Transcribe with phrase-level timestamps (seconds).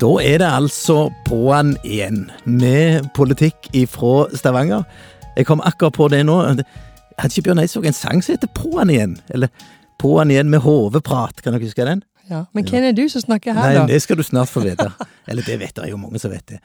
[0.00, 4.86] Da er det altså på'n igjen, med politikk ifra Stavanger.
[5.36, 6.38] Jeg kom akkurat på det nå.
[6.40, 9.18] Hadde ikke Bjørn Eidsvåg en sang som heter På'n igjen?
[9.28, 9.52] Eller
[10.00, 12.00] På'n igjen med hoveprat, kan dere huske den?
[12.30, 13.84] Ja, Men hvem er du som snakker her, Nei, da?
[13.90, 14.88] det skal du snart få vite.
[15.28, 16.60] Eller det vet det jo mange som vet det.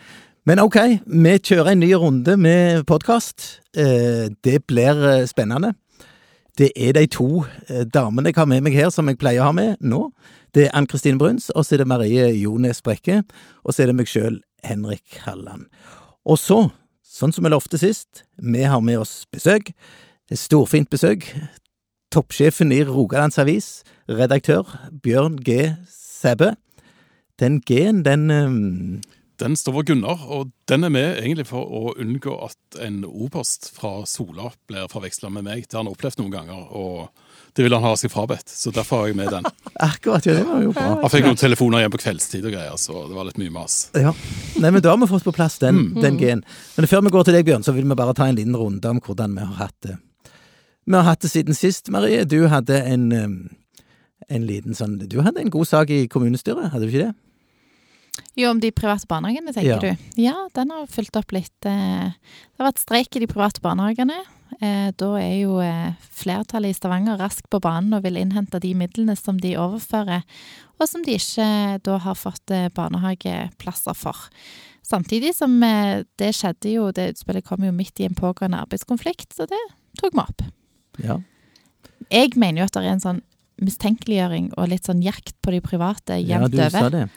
[0.47, 3.49] Men ok, vi kjører en ny runde med podkast.
[3.73, 5.73] Det blir eh, spennende.
[6.55, 9.49] Det er de to eh, damene jeg har med meg her, som jeg pleier å
[9.49, 10.07] ha med nå.
[10.55, 13.23] Det er Ann Kristine Bruns, og så er det Marie Jones Brekke,
[13.63, 15.67] og så er det meg sjøl, Henrik Halland.
[16.23, 16.61] Og så,
[17.03, 19.73] sånn som vi lovte sist, vi har med oss besøk.
[20.31, 21.27] Et storfint besøk.
[22.15, 24.63] Toppsjefen i Rogalands Avis, redaktør
[25.03, 25.75] Bjørn G.
[25.91, 26.53] Sæbø.
[27.41, 31.91] Den G-en, den eh, Den står for Gunnar, og den er med egentlig for å
[31.99, 35.65] unngå at en O-post fra Sola blir forveksla med meg.
[35.65, 37.09] Det har han opplevd noen ganger, og
[37.55, 38.47] det vil han ha seg frabedt.
[38.51, 39.49] Så derfor har jeg med den.
[39.89, 40.87] Akkurat, ja, det var jo bra.
[41.01, 43.77] Han fikk noen telefoner hjem på kveldstid og greier, så det var litt mye mas.
[43.97, 44.15] Ja.
[44.55, 46.45] Nei, men da har vi fått på plass den, den G-en.
[46.77, 48.95] Men før vi går til deg, Bjørn, så vil vi bare ta en liten runde
[48.95, 49.97] om hvordan vi har hatt det.
[50.85, 52.23] Vi har hatt det siden sist, Marie.
[52.29, 53.37] Du hadde en, um,
[54.29, 57.13] en liten sånn Du hadde en god sak i kommunestyret, hadde du ikke det?
[58.35, 59.79] Jo, om de private barnehagene, tenker Ja.
[59.79, 59.97] du?
[60.21, 61.51] Ja, den har fulgt opp litt.
[61.65, 64.21] eh, Det har vært streik i de private barnehagene.
[64.61, 68.73] Eh, Da er jo eh, flertallet i Stavanger raskt på banen og vil innhente de
[68.73, 70.23] midlene som de overfører,
[70.79, 74.15] og som de ikke da har fått eh, barnehageplasser for.
[74.85, 79.47] Samtidig som det skjedde jo, det utspillet kom jo midt i en pågående arbeidskonflikt, så
[79.49, 79.57] det
[79.97, 80.41] tok vi opp.
[81.03, 81.17] Ja.
[82.11, 83.21] Jeg mener jo at det er en sånn
[83.59, 87.09] mistenkeliggjøring og litt sånn jakt på de private ja, jevnt du sa det.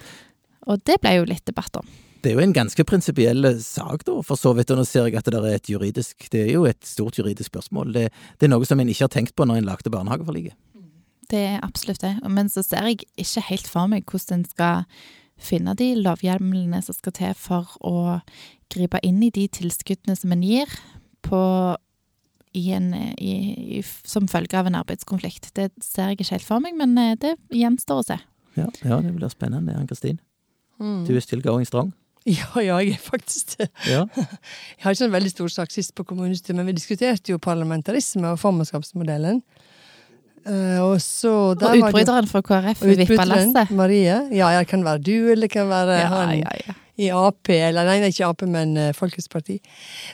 [0.69, 1.89] Og det ble jo litt debatt om.
[2.19, 4.73] Det er jo en ganske prinsipiell sak, da, for så vidt.
[4.75, 7.53] Og nå ser jeg at det er et juridisk Det er jo et stort juridisk
[7.53, 7.93] spørsmål.
[7.95, 10.59] Det, det er noe som en ikke har tenkt på når en lagde barnehageforliket.
[11.29, 12.17] Det er absolutt det.
[12.27, 14.87] Men så ser jeg ikke helt for meg hvordan en skal
[15.39, 18.19] finne de lovhjemlene som skal til for å
[18.73, 20.73] gripe inn i de tilskuddene som en gir
[21.23, 21.41] på,
[22.59, 23.35] i en, i,
[23.79, 25.53] i, som følge av en arbeidskonflikt.
[25.55, 28.19] Det ser jeg ikke helt for meg, men eh, det gjenstår å se.
[28.59, 30.19] Ja, ja, det blir spennende, Ann-Kristin.
[30.79, 31.07] Mm.
[31.07, 31.93] Du er still going strong.
[32.29, 33.71] Ja, ja, jeg er faktisk det.
[33.89, 34.05] Ja.
[34.77, 38.35] Jeg har ikke en veldig stor sak sist på kommunestyret, men vi diskuterte jo parlamentarisme
[38.35, 39.41] og formannskapsmodellen.
[40.49, 43.71] Eh, og så Og utbryteren fra KrF vil lasset.
[43.71, 44.21] Marie.
[44.33, 46.77] Ja, det kan være du, eller det kan være Ja, han ja, ja.
[46.97, 47.49] i Ap.
[47.49, 49.59] Eller nei, nei, ikke Ap, men uh, Folkets Parti.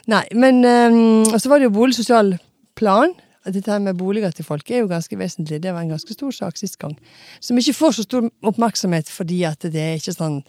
[0.07, 2.37] Nei, men um, Og så var det jo boligsosial
[2.75, 3.13] plan.
[3.45, 5.59] Dette her med boliger til folk er jo ganske vesentlig.
[5.61, 6.95] Det var en ganske stor sak sist gang.
[7.43, 10.39] Som ikke får så stor oppmerksomhet fordi at det er ikke sånn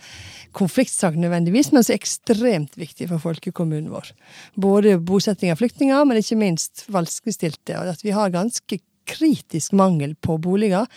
[0.56, 4.12] konfliktsak nødvendigvis, men så ekstremt viktig for folkekommunen vår.
[4.56, 7.76] Både bosetting av flyktninger, men ikke minst vanskeligstilte.
[7.80, 10.88] Og at vi har ganske kritisk mangel på boliger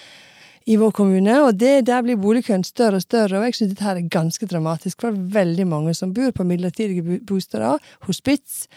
[0.70, 3.40] i vår kommune, og det, der blir boligkøen større og større.
[3.40, 6.46] Og jeg syns dette her er ganske dramatisk, for er veldig mange som bor på
[6.46, 8.68] midlertidige bo- bosteder, hospits.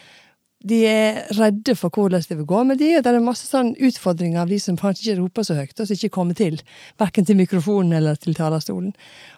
[0.68, 3.72] De er redde for hvordan det vil gå med de, og det er masse sånn
[3.82, 6.60] utfordringer av de som kanskje ikke roper så høyt, og som ikke kommer til,
[7.02, 8.92] verken til mikrofonen eller til talerstolen.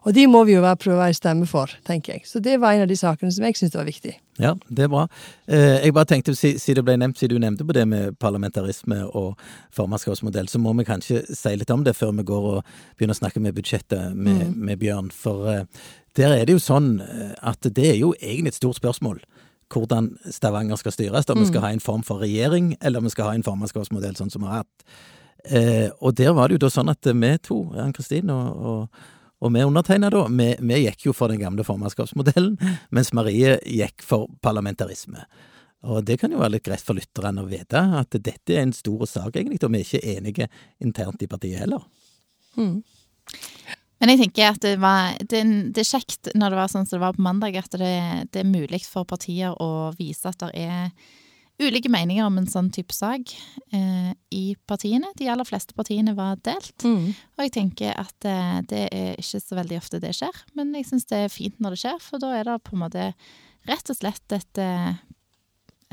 [0.04, 2.28] Og de må vi jo være prøve å være stemme for, tenker jeg.
[2.28, 4.14] Så det var en av de sakene som jeg syntes var viktig.
[4.42, 5.06] Ja, det er bra.
[5.46, 9.04] Eh, jeg bare tenkte, Siden det ble nevnt, siden du nevnte på det med parlamentarisme
[9.06, 9.38] og
[9.76, 13.22] formannskapsmodell, så må vi kanskje si litt om det før vi går og begynner å
[13.22, 15.12] snakke med budsjettet med, med Bjørn.
[15.14, 15.86] For eh,
[16.18, 19.22] der er det jo sånn eh, at det er jo egentlig et stort spørsmål
[19.72, 21.28] hvordan Stavanger skal styres.
[21.30, 24.16] Om vi skal ha en form for regjering, eller om vi skal ha en formannskapsmodell
[24.18, 24.86] sånn som vi har hatt.
[25.44, 29.04] Eh, og der var det jo da sånn at vi to, Ann-Kristin og, og
[29.44, 32.54] og vi undertegna da, vi, vi gikk jo for den gamle formannskapsmodellen,
[32.94, 35.26] mens Marie gikk for parlamentarisme.
[35.84, 38.72] Og det kan jo være litt greit for lytterne å vite, at dette er en
[38.72, 40.48] stor sak, egentlig, og vi er ikke enige
[40.80, 41.84] internt i partiet heller.
[44.04, 45.40] Men jeg tenker at det, var, det,
[45.72, 47.92] det er kjekt når det var sånn som det var på mandag, at det,
[48.36, 50.90] det er mulig for partier å vise at det er
[51.62, 53.32] ulike meninger om en sånn type sak
[53.72, 55.08] eh, i partiene.
[55.16, 56.74] De aller fleste partiene var delt.
[57.38, 60.90] Og jeg tenker at eh, det er ikke så veldig ofte det skjer, men jeg
[60.90, 63.08] syns det er fint når det skjer, for da er det på en måte
[63.70, 64.92] rett og slett et, eh,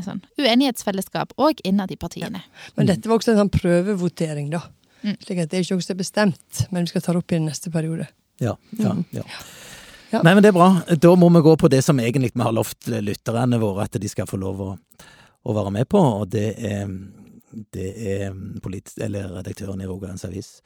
[0.02, 2.44] sånn uenighetsfellesskap òg innad i partiene.
[2.76, 4.66] Men dette var også en sånn prøvevotering, da.
[5.02, 5.18] Mm.
[5.24, 7.34] Slik at det er ikke noe som er bestemt, men vi skal ta det opp
[7.34, 8.08] i den neste periode.
[8.42, 9.26] Ja, ja, ja.
[10.12, 10.20] Ja.
[10.26, 10.70] Nei, men det er bra.
[11.00, 14.10] Da må vi gå på det som egentlig vi har lovt lytterne våre at de
[14.12, 14.70] skal få lov å,
[15.48, 16.90] å være med på, og det er,
[17.72, 18.34] det er
[18.64, 20.58] polit eller redaktøren i Rogalands Avis.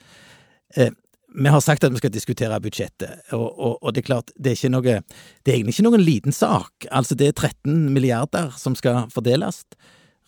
[0.74, 0.90] Eh,
[1.36, 4.54] vi har sagt at vi skal diskutere budsjettet, og, og, og det er klart, det
[4.54, 4.98] er, ikke noe,
[5.44, 6.88] det er egentlig ikke noen liten sak.
[6.90, 9.62] Altså, det er 13 milliarder som skal fordeles.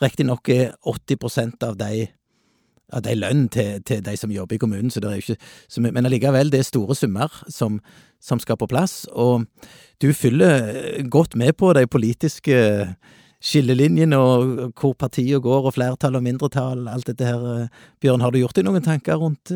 [0.04, 2.10] Riktignok er 80% av de
[2.94, 5.38] av er lønn til, til de som jobber i kommunen, så det er ikke
[5.84, 7.82] mye, men allikevel, det er store summer som,
[8.24, 9.48] som skal på plass, og
[10.02, 12.62] du fyller godt med på de politiske
[13.44, 17.70] skillelinjene og hvor partiene går, og flertall og mindretall, alt dette her.
[18.02, 19.54] Bjørn, har du gjort deg noen tanker rundt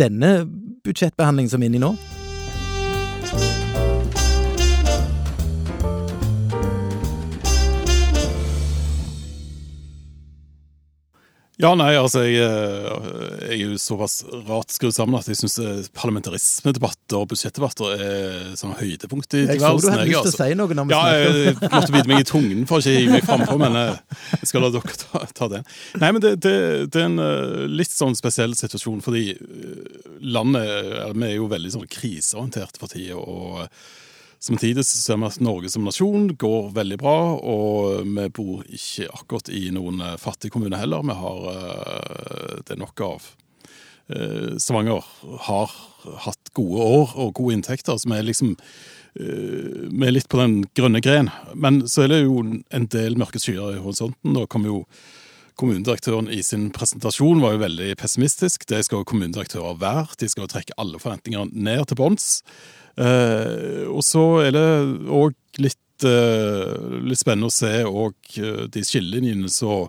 [0.00, 0.34] denne
[0.84, 1.94] budsjettbehandlingen som er inne i nå?
[11.62, 13.04] Ja, nei, altså jeg, eh,
[13.44, 14.16] jeg er jo såpass
[14.48, 19.62] rart skrudd sammen at jeg syns eh, parlamentarismedebatter og budsjettdebatter er sånn høydepunkt i tilværelsen.
[19.62, 20.48] Jeg så du hadde lyst til å altså.
[20.48, 23.14] si noe når vi Ja, jeg måtte bite meg i tungen for å ikke hive
[23.14, 25.68] meg frampå, men eh, jeg skal la dere ta, ta den.
[26.02, 26.56] Nei, men det, det,
[26.88, 29.28] det, er en litt sånn spesiell situasjon, fordi
[30.24, 33.20] landet Vi er jo veldig sånn kriseorientert for tida.
[33.20, 33.68] og
[34.44, 39.48] Samtidig ser vi at Norge som nasjon går veldig bra, og vi bor ikke akkurat
[39.48, 41.00] i noen eh, fattig kommune heller.
[41.08, 43.30] Vi har eh, det nok av.
[44.12, 45.06] Eh, Stavanger
[45.48, 45.72] har
[46.26, 48.58] hatt gode år og gode inntekter, så vi er liksom
[49.14, 51.28] vi er litt på den grønne gren.
[51.54, 54.32] Men så er det jo en del mørke skyer i horisonten.
[54.34, 54.80] Da kom jo
[55.54, 58.64] Kommunedirektøren i sin presentasjon var jo veldig pessimistisk.
[58.66, 60.16] Det skal jo kommunedirektører være.
[60.18, 62.40] De skal jo trekke alle forventningene ned til bunns.
[62.96, 64.66] Eh, og så er det
[65.10, 69.88] òg litt, eh, litt, spennende å se òg eh, de skillelinjene som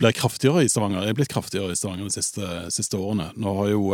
[0.00, 1.06] blir kraftigere i Stavanger.
[1.08, 3.30] Er blitt kraftigere i Stavanger de siste, siste årene.
[3.40, 3.84] Nå har jo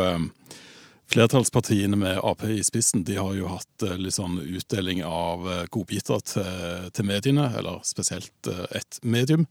[1.07, 6.89] flertallspartiene med Ap i spissen de har jo hatt litt sånn utdeling av godbiter til,
[6.91, 9.47] til mediene, eller spesielt ett medium,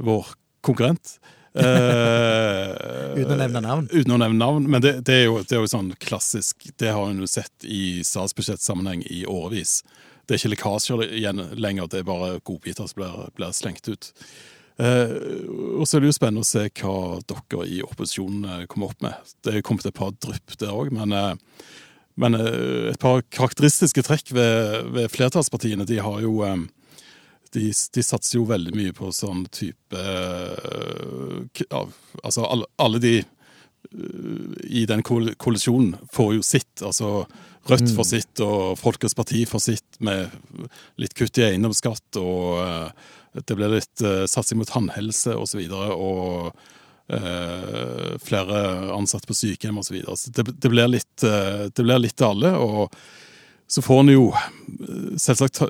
[0.00, 0.32] vår
[0.64, 1.18] konkurrent.
[1.50, 3.88] Uh, uten å nevne navn?
[3.90, 6.92] Uten å nevne navn, Men det, det, er jo, det, er jo, sånn klassisk Det
[6.94, 9.80] har en jo sett i statsbudsjettsammenheng i årevis.
[10.24, 14.12] Det er ikke lekkasjer igjen lenger, det er bare godbiter som blir, blir, slengt ut.
[14.80, 15.10] Uh,
[15.80, 19.02] og så er det jo spennende å se hva dere i opposisjonen eh, kommer opp
[19.04, 19.32] med.
[19.44, 21.34] Det er kommet et par drypp der òg, men, uh,
[22.20, 25.88] men et par karakteristiske trekk ved, ved flertallspartiene.
[25.88, 26.38] De har jo
[27.52, 31.42] de, de, satser jo veldig mye på sånn type uh,
[32.22, 36.82] Altså alle, alle de uh, i den koalisjonen får jo sitt.
[36.86, 37.24] Altså
[37.68, 38.08] Rødt får mm.
[38.08, 40.30] sitt, og Folkets Parti får sitt, med
[41.00, 45.42] litt kutt i eiendomsskatt, og uh, det blir litt satsing mot tannhelse osv.
[45.42, 46.52] Og, så videre, og
[48.22, 48.58] flere
[48.94, 49.86] ansatte på sykehjem osv.
[49.88, 50.16] Så, videre.
[50.18, 52.52] så det, det, blir litt, det blir litt til alle.
[52.58, 52.94] og
[53.70, 55.60] så får en jo eh, selvsagt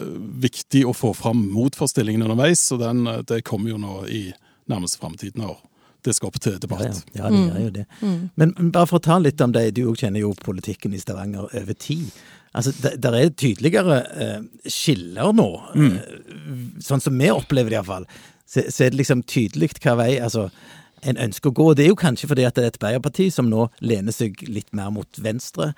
[0.41, 4.23] viktig å få fram motforestillingene underveis, og den, eh, det kommer jo nå i
[4.71, 5.59] nærmeste framtid når
[6.07, 7.03] det skal opp til debatt.
[7.13, 7.29] Ja, ja.
[7.29, 7.87] ja det gjør jo det.
[8.01, 8.09] Mm.
[8.09, 8.27] mm.
[8.41, 11.53] Men bare for å ta litt om deg, du òg kjenner jo politikken i Stavanger
[11.53, 12.09] over tid.
[12.57, 15.93] Altså, Der er tydeligere eh, skiller nå, mm.
[15.93, 18.09] eh, sånn som vi opplever det iallfall.
[18.49, 20.49] Så, så er det liksom tydelig hva vei altså,
[21.05, 21.73] en ønsker å gå.
[21.77, 24.73] Det er jo kanskje fordi at det er et Arbeiderparti som nå lener seg litt
[24.73, 25.75] mer mot venstre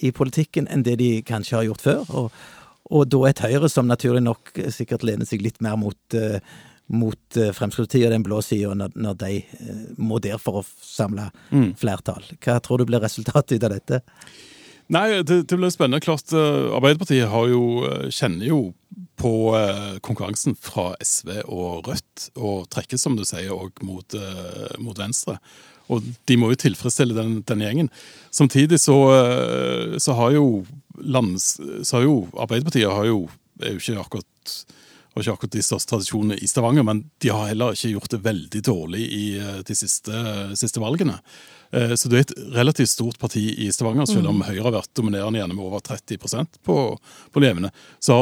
[0.00, 2.04] i politikken enn det de kanskje har gjort før.
[2.18, 2.42] Og,
[2.92, 6.38] og da et Høyre som naturlig nok sikkert lener seg litt mer mot, uh,
[6.92, 10.66] mot uh, Fremskrittspartiet og den blå sida når, når, de uh, må der for å
[10.84, 11.74] samle mm.
[11.80, 12.24] flertall.
[12.42, 14.02] Hva tror du blir resultatet ut av dette?
[14.92, 16.02] Nei, det, det blir spennende.
[16.04, 17.62] Klart, Arbeiderpartiet jo,
[18.12, 18.58] kjenner jo
[19.16, 19.30] på
[20.04, 24.18] konkurransen fra SV og Rødt, og trekker, som du sier, òg mot,
[24.82, 25.38] mot Venstre.
[25.92, 27.90] Og de må jo tilfredsstille den, den gjengen.
[28.32, 30.36] Samtidig så, eh, så, har
[30.98, 33.26] lands, så har jo Arbeiderpartiet har jo,
[33.60, 34.56] er jo ikke akkurat
[35.14, 38.22] har ikke akkurat de største tradisjonene i Stavanger, men de har heller ikke gjort det
[38.24, 40.22] veldig dårlig i eh, de siste,
[40.56, 41.18] siste valgene.
[41.72, 44.46] Eh, så det er et relativt stort parti i Stavanger, selv om mm.
[44.48, 46.76] Høyre har vært dominerende gjerne med over 30 på,
[47.32, 47.72] på levende.
[48.00, 48.18] Så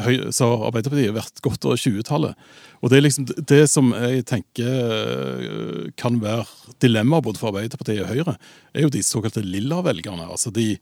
[0.00, 2.48] har, så har Arbeiderpartiet vært godt over 20-tallet.
[2.78, 6.44] Og det er liksom det som jeg tenker eh, kan være
[6.84, 8.38] dilemmaet både for Arbeiderpartiet og Høyre,
[8.72, 10.28] er jo de såkalte lilla-velgerne.
[10.28, 10.74] Altså de,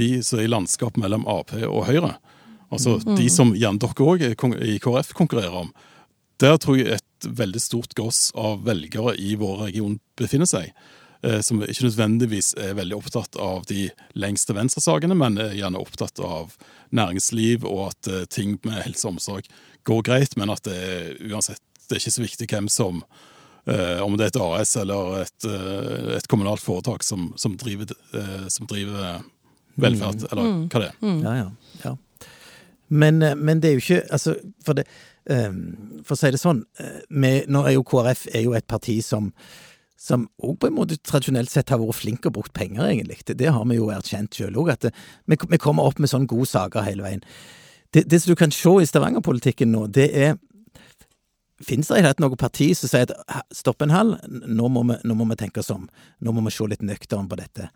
[0.00, 2.16] de som er i landskap mellom Ap og Høyre.
[2.72, 3.16] Altså mm.
[3.18, 5.72] de som gjerne dere òg i KrF konkurrerer om.
[6.42, 10.72] Der tror jeg et veldig stort goss av velgere i vår region befinner seg.
[11.24, 13.86] Eh, som ikke nødvendigvis er veldig opptatt av de
[14.18, 16.52] lengste venstresakene, men er gjerne opptatt av
[16.92, 19.48] næringsliv og at eh, ting med helse og omsorg
[19.88, 23.02] går greit, men at det er, uansett det er ikke så viktig hvem som
[23.68, 25.48] eh, Om det er et AS eller et,
[26.18, 27.92] et kommunalt foretak som, som, driver,
[28.48, 29.22] som driver,
[29.80, 30.28] velferd, mm.
[30.30, 30.98] eller hva det er.
[31.00, 31.18] Mm.
[31.24, 31.48] Ja, ja,
[31.84, 31.94] ja.
[32.94, 34.84] Men, men, det er jo ikke Altså, for, det,
[35.26, 36.62] for å si det sånn,
[37.10, 39.32] med, nå er jo KrF er jo et parti som
[40.04, 43.22] som òg på en måte tradisjonelt sett har vært flink og brukt penger, egentlig.
[43.24, 44.90] Det, har vi jo erkjent sjøl òg, at det,
[45.30, 47.22] vi, kommer opp med sånne gode saker hele veien.
[47.94, 50.36] Det, det som du kan se i Stavanger-politikken nå, det er
[51.64, 55.26] Finnes det i det noe parti som sier at stopp en hal, nå nå må
[55.30, 55.86] vi tenke oss om,
[56.20, 57.68] nå må vi se litt nøkternt på dette?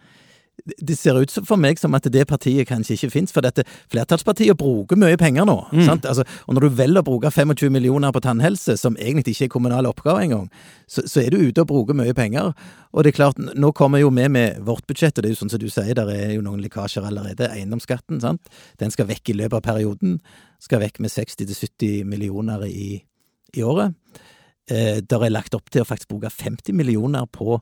[0.66, 4.58] Det ser ut for meg som at det partiet kanskje ikke fins, for dette flertallspartiet
[4.58, 5.56] bruker mye penger nå.
[5.72, 5.84] Mm.
[5.86, 6.08] sant?
[6.08, 9.54] Altså, og når du velger å bruke 25 millioner på tannhelse, som egentlig ikke er
[9.54, 10.48] kommunal oppgave engang,
[10.90, 12.52] så, så er du ute og bruker mye penger.
[12.92, 15.40] Og det er klart, nå kommer jo vi med vårt budsjett, og det er jo
[15.42, 17.50] sånn som du sier, der er jo noen lekkasjer allerede.
[17.52, 18.50] Eiendomsskatten, sant.
[18.80, 20.18] Den skal vekk i løpet av perioden.
[20.62, 22.98] Skal vekk med 60-70 millioner i,
[23.54, 23.94] i året.
[24.68, 27.60] Eh, der er lagt opp til å faktisk bruke 50 millioner på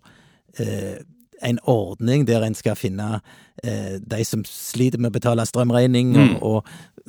[0.59, 1.03] eh,
[1.43, 3.21] en ordning der en skal finne
[3.65, 6.37] eh, de som sliter med å betale strømregning, Mm.
[6.43, 6.67] og,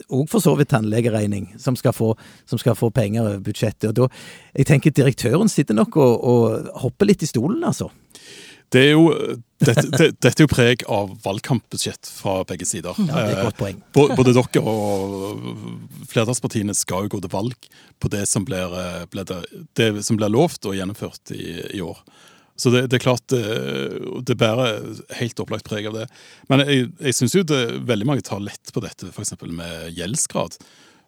[0.09, 2.15] og, for så vidt tannlegeregning, som skal få,
[2.45, 3.89] som skal få penger over budsjettet.
[3.89, 4.07] Og da,
[4.57, 7.89] jeg tenker direktøren sitter nok og, og hopper litt i stolen, altså.
[8.67, 9.05] Det er jo,
[9.63, 12.97] dette, det, dette er jo preg av valgkampbudsjett fra begge sider.
[12.99, 13.77] Ja, det er et Eh, godt poeng.
[13.95, 15.37] Både dere og
[16.11, 17.69] flertallspartiene skal jo gå til valg
[18.03, 19.39] på det som blir, eh, det,
[19.79, 22.03] det som blir lovt og gjennomført i, i år.
[22.57, 23.43] Så det, det er klart det,
[24.25, 24.81] det bærer
[25.19, 26.07] helt opplagt preg av det.
[26.49, 29.35] Men jeg, jeg syns jo det, veldig mange tar lett på dette, f.eks.
[29.45, 30.57] med gjeldsgrad.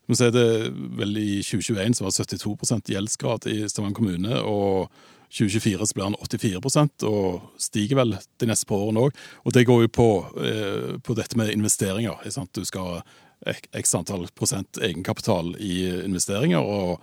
[0.10, 0.50] Men så er det
[0.98, 4.42] vel I 2021 så var det 72 gjeldsgrad i Stavanger kommune.
[4.42, 4.90] og
[5.30, 9.18] 2024 så blir den 84% og stiger vel de neste par årene òg.
[9.46, 10.10] Og det går jo på,
[10.42, 12.18] eh, på dette med investeringer.
[12.54, 13.02] Du skal
[13.46, 16.60] ha x antall prosent egenkapital i investeringer.
[16.60, 17.00] og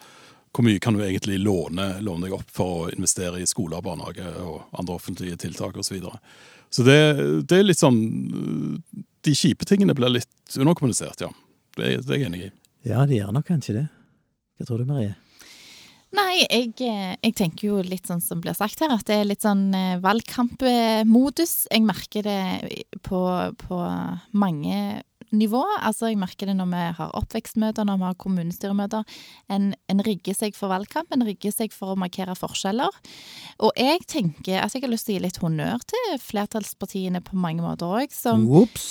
[0.56, 3.84] hvor mye kan du egentlig låne, låne deg opp for å investere i skole og
[3.84, 5.90] barnehage og andre offentlige tiltak osv.
[5.90, 6.20] Så, videre.
[6.72, 6.96] så det,
[7.50, 7.98] det er litt sånn
[9.26, 11.28] De kjipe tingene blir litt underkommunisert, ja.
[11.76, 12.50] Det, er- det er jeg enig i.
[12.88, 13.86] Ja, de gjør nok kanskje det.
[14.56, 15.12] Hva tror du, Marie?
[16.16, 19.26] Nei, jeg, eh, jeg tenker jo litt sånn som blir sagt her, at det er
[19.28, 21.66] litt sånn eh, valgkampmodus.
[21.72, 22.38] Jeg merker det
[23.04, 23.20] på,
[23.66, 23.80] på
[24.38, 24.78] mange
[25.38, 25.62] nivå.
[25.78, 29.18] Altså, jeg merker det når vi har oppvekstmøter, når vi har kommunestyremøter.
[29.52, 33.00] En, en rigger seg for valgkamp, en rigger seg for å markere forskjeller.
[33.64, 37.38] Og jeg tenker at jeg har lyst til å gi litt honnør til flertallspartiene på
[37.40, 38.88] mange måter òg, som Ops!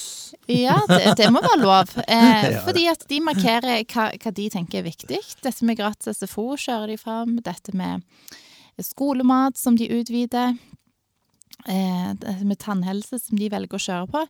[0.51, 1.95] ja, det, det må være lov.
[2.15, 5.17] Eh, fordi at de markerer hva, hva de tenker er viktig.
[5.43, 7.35] Dette med gratis SFO kjører de fram.
[7.43, 8.05] Dette med
[8.81, 10.55] skolemat som de utvider.
[11.65, 14.21] Eh, dette med tannhelse som de velger å kjøre på.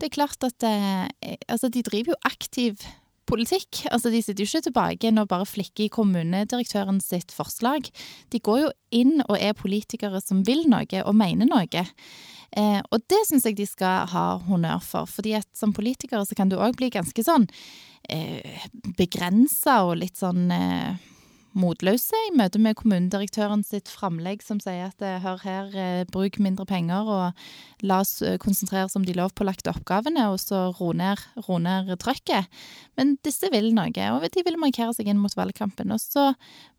[0.00, 2.82] Det er klart at eh, altså de driver jo aktiv
[3.30, 3.84] politikk.
[3.94, 7.86] Altså De sitter jo ikke tilbake og bare flikker i kommunedirektøren sitt forslag.
[8.32, 11.84] De går jo inn og er politikere som vil noe og mener noe.
[12.50, 16.34] Eh, og det syns jeg de skal ha honnør for, fordi at som politiker så
[16.34, 17.46] kan du òg bli ganske sånn
[18.10, 18.66] eh,
[18.98, 20.98] begrensa og litt sånn eh,
[21.58, 26.38] motløse i møte med kommunedirektøren sitt framlegg som sier at eh, hør her, eh, bruk
[26.42, 30.92] mindre penger og la oss eh, konsentrere oss om de lovpålagte oppgavene, og så ro
[30.96, 32.46] ned, ro ned trøkket.
[33.00, 35.90] Men disse vil noe, og de vil markere seg inn mot valgkampen.
[35.94, 36.30] Og så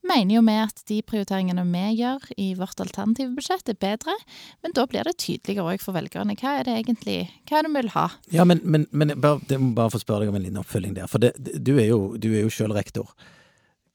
[0.07, 4.15] mener jo vi at de prioriteringene vi gjør i vårt alternative budsjett er bedre,
[4.63, 6.37] men da blir det tydeligere òg for velgerne.
[6.39, 8.07] Hva er det egentlig hva er det vi vil ha?
[8.33, 10.95] Ja, men, men, men bare, jeg må bare få spørre deg om en liten oppfølging
[10.97, 11.11] der.
[11.11, 13.11] For det, du er jo, du jo sjøl rektor.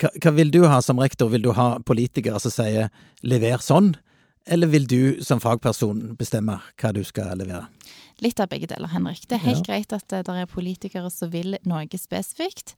[0.01, 1.31] Hva, hva vil du ha som rektor?
[1.33, 2.91] Vil du ha politikere som sier
[3.23, 3.95] 'lever sånn',
[4.47, 7.67] eller vil du som fagperson bestemme hva du skal levere?
[8.23, 9.27] Litt av begge deler, Henrik.
[9.29, 12.77] Det er helt greit at det er politikere som vil noe spesifikt.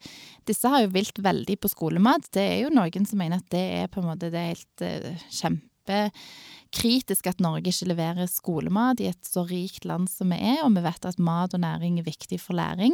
[0.49, 2.31] Disse har jo vilt veldig på skolemat.
[2.33, 4.83] Det er jo noen som mener at det er på en måte det er helt
[4.83, 5.29] uh,
[5.89, 10.75] kjempekritisk at Norge ikke leverer skolemat i et så rikt land som vi er, og
[10.77, 12.93] vi vet at mat og næring er viktig for læring.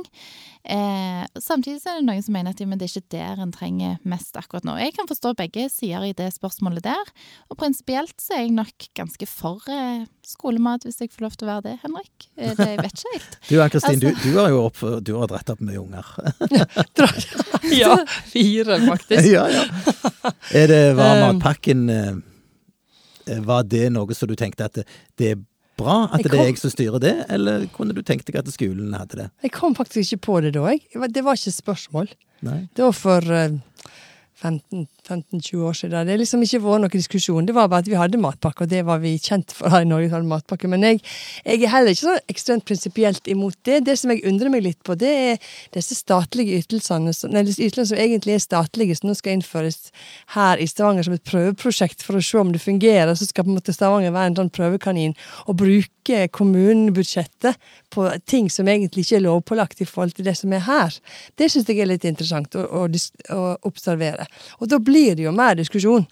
[0.65, 3.43] Eh, samtidig så er det noen som mener at ja, men det er ikke der
[3.43, 4.77] en trenger mest akkurat nå.
[4.79, 7.11] Jeg kan forstå begge sider i det spørsmålet der,
[7.51, 11.49] og prinsipielt så er jeg nok ganske for eh, skolemat, hvis jeg får lov til
[11.49, 12.29] å være det, Henrik.
[12.39, 13.39] Eh, det, jeg vet ikke helt.
[13.51, 16.15] Du Ann-Kristin, Altså- du, du har jo opp, du har dratt opp mye unger.
[17.75, 17.97] Ja,
[18.29, 19.27] fire, faktisk.
[19.33, 19.65] ja, ja.
[20.55, 21.23] Er det, var Um.
[21.41, 22.15] matpakken eh,
[23.25, 25.41] Var det noe som du tenkte at det, er
[25.79, 28.51] bra at kom, det er jeg som styrer det, eller kunne du tenkt deg at
[28.53, 29.29] skolen hadde det?
[29.47, 30.85] Jeg kom faktisk ikke på det da, jeg.
[31.15, 32.13] Det var ikke et spørsmål.
[32.45, 32.61] Nei?
[32.77, 33.57] Det var for eh,
[35.05, 36.07] 15-20 år siden.
[36.07, 37.47] Det har liksom ikke vært noen diskusjon.
[37.47, 39.89] Det var bare at vi hadde matpakke, og det var vi kjent for her i
[39.89, 40.11] Norge.
[40.13, 40.71] hadde matpakke.
[40.71, 41.03] Men jeg,
[41.45, 43.83] jeg er heller ikke så ekstremt prinsipielt imot det.
[43.89, 47.93] Det som jeg undrer meg litt på, det er disse statlige ytelsene, nei, disse ytelsene
[47.93, 49.91] som egentlig er statlige, som nå skal innføres
[50.35, 53.15] her i Stavanger som et prøveprosjekt for å se om det fungerer.
[53.15, 55.17] Så skal på en måte Stavanger være en sånn prøvekanin
[55.49, 57.61] og bruke kommunebudsjettet
[57.95, 60.97] på ting som egentlig ikke er lovpålagt i forhold til det som er her.
[61.41, 62.85] Det syns jeg er litt interessant å, å,
[63.35, 64.27] å observere.
[64.61, 66.07] Og da blir det jo mer diskusjon.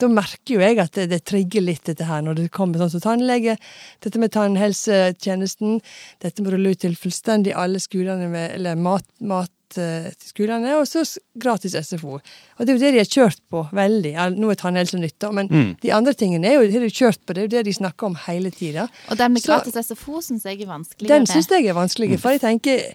[0.00, 2.90] Da merker jo jeg at det, det trigger litt dette her, når det kommer sånn
[2.94, 3.56] som tannlege,
[4.02, 5.80] dette med tannhelsetjenesten,
[6.22, 10.28] dette med å rulle ut til fullstendig alle skolene med eller mat, mat eh, til
[10.32, 11.04] skolene, og så
[11.38, 12.18] gratis SFO.
[12.18, 14.14] Og det er jo det de har kjørt på veldig.
[14.38, 15.76] Nå er tannhelse nytta, men Mm.
[15.82, 18.06] de andre tingene er jo, det de kjørt på, det er jo det de snakker
[18.10, 18.88] om hele tida.
[19.10, 21.08] Og den med Så- gratis SFO syns jeg er vanskeligere.
[21.18, 22.94] Den syns jeg er vanskelig, for jeg tenker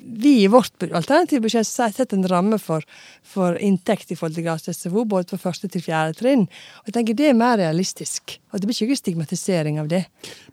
[0.00, 2.84] vi i vårt alternative budsjett setter en ramme for,
[3.22, 6.46] for inntekt i forhold til gratis SFO, både fra første til fjerde trinn.
[6.82, 8.38] Og jeg tenker det er mer realistisk.
[8.52, 10.04] Og det blir ikke stigmatisering av det.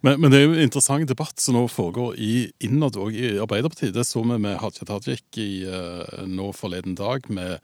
[0.02, 2.34] Men, men det er jo en interessant debatt som nå foregår i,
[2.66, 3.94] innad og i Arbeiderpartiet.
[3.96, 7.62] Det så vi med Hadia Tajik i, uh, nå forleden dag, med,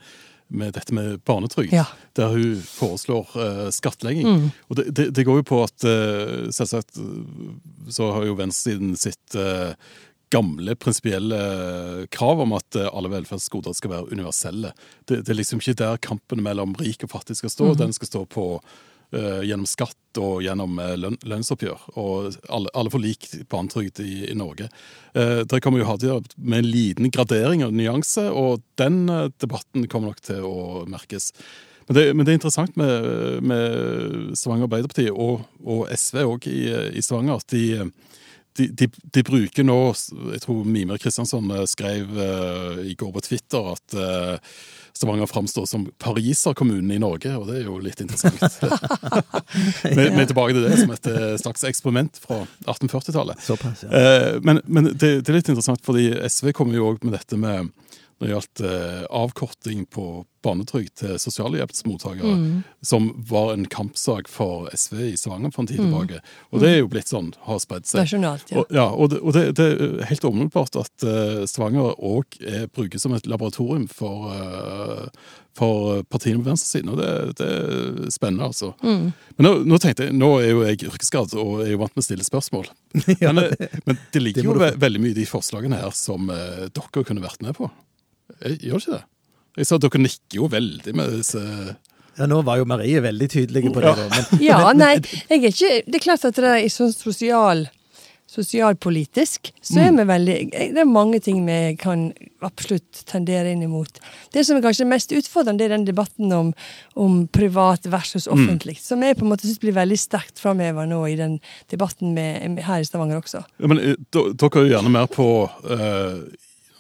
[0.49, 1.75] med dette med barnetrygd.
[1.77, 1.85] Ja.
[2.17, 4.49] Der hun foreslår uh, skattlegging.
[4.71, 6.97] Og det, det, det går jo på at uh, selvsagt
[7.93, 9.73] så har jo venstresiden sitt eh,
[10.31, 11.39] gamle prinsipielle
[12.15, 14.75] krav om at eh, alle velferdsgoder skal være universelle.
[15.05, 17.73] Det, det er liksom ikke der kampen mellom rik og fattig skal stå.
[17.81, 18.49] Den skal stå på
[19.15, 21.87] uh, gjennom skatt og gjennom eh, lønn, lønnsoppgjør.
[22.01, 24.69] Og alle, alle får lik barnetrygd i, i Norge.
[25.15, 29.89] Uh, der kommer jo Hadia med en liten gradering og nyanse, og den eh, debatten
[29.91, 31.31] kommer nok til å merkes.
[31.89, 36.61] Men det, men det er interessant med, med Stavanger Arbeiderparti og, og SV òg i,
[36.99, 37.63] i Stavanger at de,
[38.59, 39.79] de, de, de bruker nå
[40.35, 44.59] Jeg tror Mimer Kristiansson eh, skrev uh, i går på Twitter at uh,
[44.99, 48.41] Stavanger framstår som pariserkommunen i Norge, og det er jo litt interessant.
[49.85, 51.07] Vi er tilbake til det som et
[51.39, 53.45] slags eksperiment fra 1840-tallet.
[53.47, 53.93] Såpass, ja.
[53.93, 57.39] Uh, men men det, det er litt interessant, fordi SV kommer jo òg med dette
[57.39, 57.71] med
[58.19, 60.09] når det gjaldt eh, avkorting på
[60.43, 62.35] barnetrygd til sosialhjelpsmottakere,
[62.87, 66.21] som var en kampsak for SV i Stavanger for en tid tilbake.
[66.53, 68.05] Og det er jo blitt sånn, har spredd seg.
[68.05, 68.61] Nasjonalt, ja.
[68.61, 72.39] Og, ja, og, det, og det, det er helt åpenbart at uh, Stavanger òg
[72.75, 77.11] brukes som et laboratorium for, uh, for partiene på venstresiden, og det,
[77.41, 78.73] det er spennende, altså.
[78.87, 79.11] Mm.
[79.39, 82.07] Men nå, nå tenkte jeg, nå er jo jeg yrkesskadd og er jo vant med
[82.07, 82.71] å stille spørsmål.
[83.27, 83.43] men,
[83.91, 87.05] men det ligger det jo ve veldig mye i de forslagene her som uh, dere
[87.05, 87.71] kunne vært med på.
[88.43, 89.05] Jeg, gjør ikke det?
[89.59, 91.43] Jeg sa at dere nikker jo veldig med disse
[92.19, 93.93] ja, nå var jo Marie veldig tydelig på det.
[93.95, 94.95] Ja, Men, Ja, nei,
[95.31, 97.69] jeg er ikke Det er klart at det er sånn sosial
[98.29, 102.11] sosialpolitisk, så er vi veldig Det er mange ting vi kan
[102.45, 104.01] absolutt tendere inn imot.
[104.35, 106.51] Det som er kanskje mest utfordrende, det er den debatten om,
[106.93, 111.01] om privat versus offentlig, som jeg på en måte synes blir veldig sterkt framheva nå
[111.09, 111.39] i den
[111.73, 113.43] debatten med, med, her i Stavanger også.
[113.49, 115.29] ja, men, eh, Dere er jo gjerne mer på
[115.65, 116.21] eh,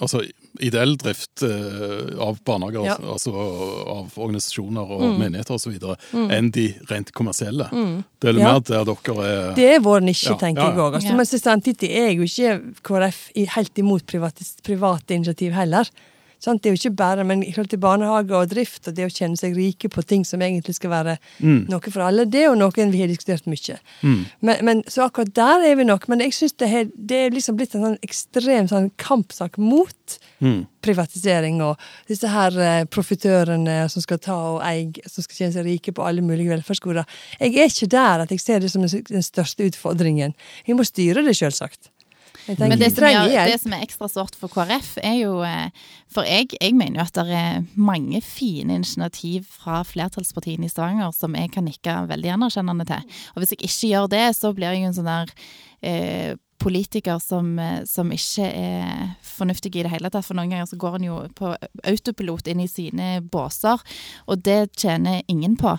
[0.05, 0.23] altså,
[0.61, 2.97] ideell drift eh, av barnehager, Ja.
[3.14, 5.77] altså av organisasjoner og menigheter osv.,
[6.31, 7.68] enn de rent kommersielle.
[8.21, 8.53] Det er jo Ja.
[8.53, 10.94] mer der dere er Det er vår nisje, Ja, tenker ja, jeg òg.
[10.94, 11.16] Altså, Ja.
[11.16, 15.85] Men samtidig er jo ikke KrF helt imot privatis- private initiativ heller.
[16.38, 16.62] Sant?
[16.62, 19.12] Det er jo ikke bare, men i forhold til barnehage og drift og det å
[19.12, 21.16] kjenne seg rike på ting som egentlig skal være
[21.70, 23.79] noe for alle, det er jo noe vi har diskutert mye.
[24.40, 26.07] Men, men, så akkurat der er vi nok.
[26.09, 30.18] Men jeg syns det, det er liksom blitt en sånn ekstrem sånn kampsak mot
[30.85, 35.66] privatisering og disse her eh, profitørene som skal ta og eie, som skal tjene seg
[35.66, 37.09] rike på alle mulige velferdsgoder.
[37.40, 40.37] Jeg er ikke der at jeg ser det som den den største utfordringen.
[40.66, 41.90] Vi må styre det, selvsagt.
[42.57, 45.69] Men det som, er, det som er ekstra sårt for KrF, er jo eh,
[46.13, 51.13] For jeg, jeg mener jo at det er mange fine initiativ fra flertallspartiene i Stavanger
[51.17, 53.17] som jeg kan nikke veldig anerkjennende til.
[53.35, 55.35] Og hvis jeg ikke gjør det, så blir jeg en sånn der
[55.85, 60.27] eh, politiker som, eh, som ikke er fornuftig i det hele tatt.
[60.27, 63.83] For noen ganger så går en jo på autopilot inn i sine båser,
[64.27, 65.77] og det tjener ingen på.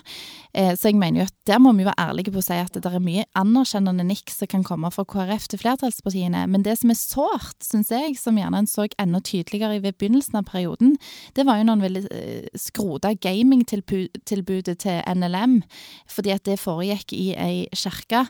[0.54, 2.72] Eh, så jeg mener jo at der må vi være ærlige på å si at
[2.72, 6.46] det er mye anerkjennende nikk som kan komme fra KrF til flertallspartiene.
[6.48, 10.40] Men det som er sårt, syns jeg, som gjerne en så enda tydeligere ved begynnelsen
[10.40, 10.96] av perioden,
[11.34, 12.04] det var jo når en ville
[12.56, 15.60] skrote skrota gamingtilbudet til NLM,
[16.08, 18.26] fordi at det foregikk i ei kirke.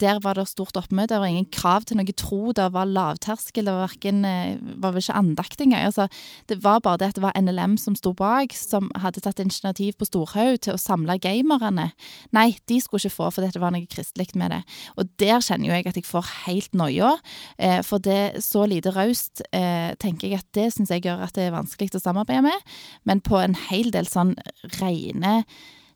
[0.00, 3.66] Der var det stort oppmøte, det var ingen krav til noe tro, det var lavterskel,
[3.66, 5.86] det var, hverken, eh, var vel ikke andakt engang.
[5.88, 6.08] Altså,
[6.50, 9.96] det var bare det at det var NLM som sto bak, som hadde tatt initiativ
[9.98, 11.90] på Storhaug til å samle gamerne.
[12.32, 14.62] Nei, de skulle ikke få, for dette var noe kristelig med det.
[14.96, 17.12] Og der kjenner jo jeg at jeg får helt noia,
[17.58, 21.36] eh, for det så lite raust, eh, tenker jeg at det syns jeg gjør at
[21.36, 22.74] det er vanskelig å samarbeide med.
[23.04, 24.36] Men på en hel del sånn
[24.80, 25.44] rene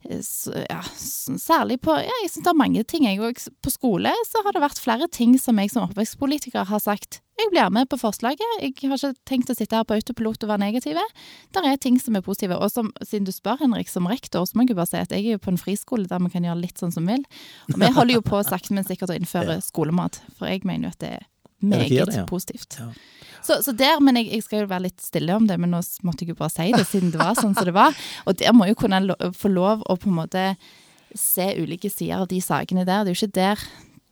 [0.09, 0.81] ja,
[1.43, 3.07] særlig på ja, Jeg syns det er mange ting.
[3.09, 6.83] Jeg, og på skole så har det vært flere ting som jeg som oppvekstpolitiker har
[6.83, 8.41] sagt jeg blir med på forslaget.
[8.63, 11.03] Jeg har ikke tenkt å sitte her på autopilot og være negative.
[11.53, 12.57] Det er ting som er positive.
[12.57, 15.13] Og som, siden du spør, Henrik, som rektor, så må jeg jo bare si at
[15.13, 17.27] jeg er jo på en friskole der vi kan gjøre litt sånn som vi vil.
[17.75, 20.23] Og vi holder jo på sakte, men sikkert å innføre skolemat.
[20.39, 21.29] For jeg mener jo at det er
[21.61, 22.25] meget det, ja.
[22.31, 22.79] positivt.
[22.81, 22.89] Ja.
[23.47, 25.81] Så, så der, men jeg, jeg skal jo være litt stille om det, men nå
[26.07, 27.95] måtte jeg jo bare si det, siden det var sånn som det var.
[28.27, 30.47] Og der må jo kunne lo få lov å på en måte
[31.17, 33.05] se ulike sider av de sakene der.
[33.07, 33.65] Det er jo ikke der,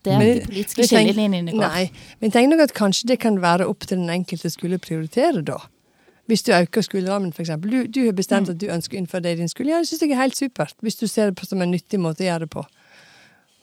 [0.06, 1.66] der Men- de politiske skillelinjene går.
[1.66, 5.42] Nei, men tenk nok at kanskje det kan være opp til den enkelte skulle prioritere,
[5.44, 5.58] da.
[6.30, 7.50] Hvis du øker skolerammen, f.eks.
[7.60, 9.74] Du, du har bestemt at du ønsker å innføre det i din skole.
[9.74, 12.00] Ja, det syns jeg er helt supert, hvis du ser det på som en nyttig
[12.00, 12.62] måte å gjøre det på.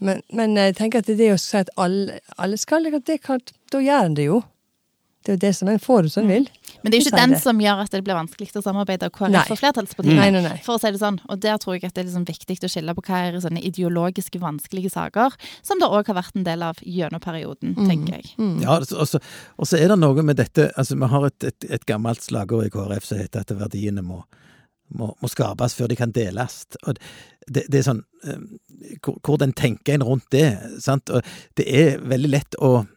[0.02, 3.42] Men, men jeg tenker at det å si at alle, alle skal, det kan,
[3.74, 4.44] da gjør en det jo.
[5.22, 6.46] Det er jo det som en får det som en vil.
[6.82, 9.12] Men det er jo ikke den som gjør at det blir vanskelig å samarbeide av
[9.14, 10.16] KrF og flertallspartiene.
[10.18, 10.56] Nei, nei, nei.
[10.66, 11.20] For å si det sånn.
[11.30, 13.62] Og der tror jeg at det er liksom viktig å skille på hva er sånne
[13.70, 17.88] ideologiske vanskelige saker, som det òg har vært en del av gjennom perioden, Mm.
[17.88, 18.34] tenker jeg.
[18.64, 19.20] Ja, altså- og så
[19.60, 22.66] og så er det noe med dette altså Vi har et, et, et gammelt slagord
[22.66, 24.24] i KrF som heter at verdiene må,
[24.90, 26.66] må, må skapes før de kan deles.
[26.88, 26.98] Og
[27.48, 28.38] det, det er sånn eh,
[29.04, 30.58] hvor, Hvordan tenker en rundt det?
[30.82, 31.10] Sant?
[31.10, 31.22] Og
[31.56, 32.88] det er veldig lett å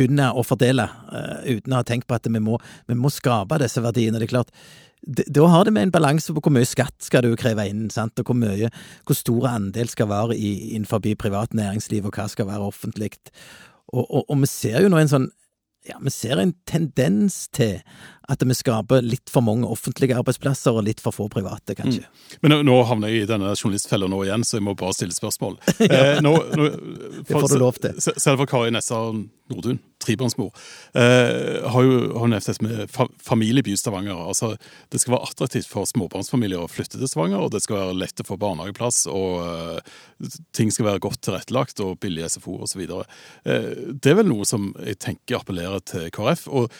[0.00, 2.58] begynne å fordele uh, uten å ha tenkt på at vi må,
[2.88, 4.20] vi må skape disse verdiene.
[4.20, 4.54] Det er klart,
[5.00, 8.18] Da har det med en balanse på hvor mye skatt skal du kreve inn, sant?
[8.20, 8.72] og hvor mye,
[9.08, 13.12] hvor stor andel skal være i, innenfor privat næringsliv, og hva skal være offentlig.
[13.92, 15.30] Og, og, og vi ser jo nå en sånn
[15.88, 17.78] ja, vi ser en tendens til
[18.30, 22.06] at vi skaper litt for mange offentlige arbeidsplasser og litt for få private, kanskje.
[22.44, 25.16] Men nå, nå havner jeg i denne journalistfella nå igjen, så jeg må bare stille
[25.16, 25.58] spørsmål.
[25.88, 26.70] eh, nå, nå,
[27.18, 27.98] Det får du lov til.
[28.00, 29.02] Selv for Kari Nessa
[29.50, 30.52] Nordun, trebarnsmor,
[30.94, 34.14] eh, har jo har nevnt dette med fa familieby Stavanger.
[34.30, 34.52] Altså,
[34.94, 38.22] det skal være attraktivt for småbarnsfamilier å flytte til Stavanger, og det skal være lett
[38.22, 42.86] å få barnehageplass, og eh, ting skal være godt tilrettelagt, og billig SFO osv.
[42.86, 46.46] Eh, det er vel noe som jeg tenker appellerer til KrF.
[46.46, 46.70] og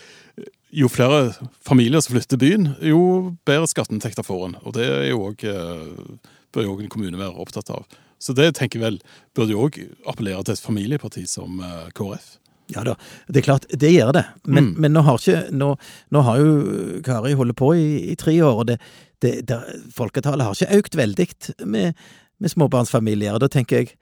[0.72, 1.32] jo flere
[1.66, 3.00] familier som flytter byen, jo
[3.48, 4.56] bedre skatteinntekter får en.
[4.62, 7.84] Og det er også, eh, bør jo også en kommune være opptatt av.
[8.20, 9.00] Så det tenker jeg vel
[9.34, 12.36] burde jo òg appellere til et familieparti som eh, KrF.
[12.70, 12.94] Ja da,
[13.26, 14.24] det er klart, det gjør det.
[14.46, 14.74] Men, Mm.
[14.80, 15.76] men nå, har ikke, nå,
[16.10, 18.78] nå har jo Kari holdt på i, i tre år, og det,
[19.20, 19.58] det, det,
[19.92, 21.26] folketallet har ikke økt veldig
[21.66, 21.98] med,
[22.38, 23.34] med småbarnsfamilier.
[23.34, 23.96] Og da tenker jeg,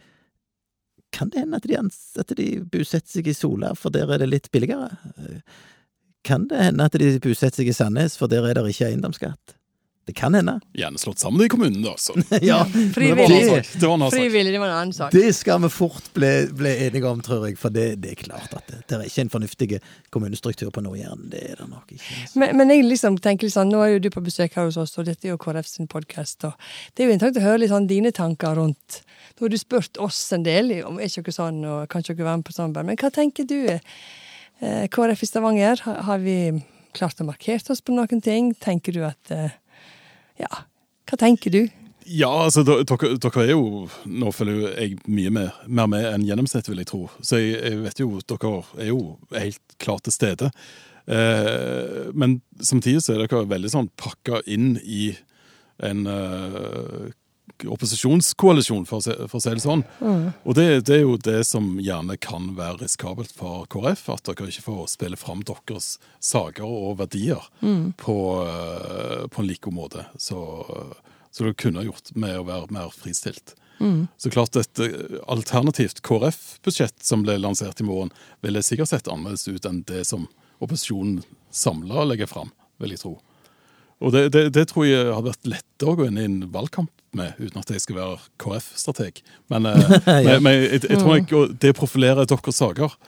[1.13, 1.79] kan det hende at de,
[2.21, 4.91] at de bosetter seg i Sola, for der er det litt billigere?
[6.29, 9.59] Kan det hende at de bosetter seg i Sandnes, for der er det ikke eiendomsskatt?
[10.09, 10.55] Det kan hende.
[10.73, 11.91] Gjerne slått sammen i kommunen, da.
[12.01, 12.15] Så.
[12.41, 14.53] ja, var en Frivillig.
[14.55, 15.13] Det var en annen sak.
[15.13, 17.59] Det skal vi fort bli, bli enige om, tror jeg.
[17.61, 19.69] For det, det er klart at det, det er ikke en fornuftig
[20.09, 21.27] kommunestruktur på Nord-Jæren.
[21.29, 22.23] Det er det nok ikke.
[22.41, 24.81] Men, men jeg liksom tenker litt sånn, nå er jo du på besøk her hos
[24.81, 26.49] oss, og dette er jo KrF sin podkast.
[26.49, 29.03] Det er jo interessant å høre litt sånn dine tanker rundt
[29.37, 32.17] Nå har du spurt oss en del om er ikke dere sånn, og kan ikke
[32.17, 32.89] dere være med på samarbeid.
[32.89, 33.61] Men hva tenker du?
[34.61, 36.39] KrF i Stavanger, har, vi
[36.97, 38.53] klart å markere oss på noen ting?
[38.59, 39.55] Tenker du at eh,
[40.41, 40.65] Ja,
[41.09, 41.63] hva tenker du?
[42.09, 42.85] Ja, altså, dere,
[43.21, 47.03] dere er jo Nå følger jeg mye mer, mer med enn gjennomsnittet, vil jeg tro.
[47.21, 49.01] Så jeg, jeg vet jo dere er jo
[49.37, 50.51] helt klart til stede.
[51.09, 55.13] Eh, men samtidig så er dere veldig sånn pakka inn i
[55.85, 57.09] en eh,
[57.67, 59.83] opposisjonskoalisjon, for for å si det sånn.
[60.45, 64.51] Og det, det er jo det som gjerne kan være risikabelt for KrF, at dere
[64.53, 67.43] ikke får spille fram deres saker og verdier
[67.97, 70.05] på, eh, på en like måte.
[70.19, 70.39] Så,
[71.31, 73.55] så dere kunne gjort med å være mer fristilt.
[74.17, 78.11] Så klart et eh, alternativt KrF-budsjett som ble lansert i morgen,
[78.43, 80.27] ville sikkert sett annerledes ut enn det som
[80.59, 81.23] opposisjonen
[81.55, 82.51] samla legger fram,
[82.83, 83.19] vil jeg tro.
[83.99, 86.93] Og det, det, det tror jeg har vært lettere å gå inn i en valgkamp
[87.19, 89.23] med, uten at jeg skal være KrF-strateg.
[89.53, 90.01] Men, ja.
[90.07, 92.99] men, men jeg, jeg tror ikke det profilerer deres saker.